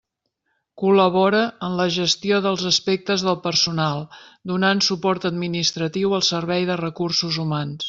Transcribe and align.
Col·labora 0.83 1.41
en 1.67 1.75
la 1.81 1.85
gestió 1.95 2.39
dels 2.45 2.63
aspectes 2.71 3.25
del 3.27 3.37
personal, 3.45 4.03
donant 4.53 4.83
suport 4.89 5.31
administratiu 5.33 6.17
al 6.21 6.27
Servei 6.33 6.69
de 6.73 6.83
Recursos 6.85 7.41
Humans. 7.47 7.79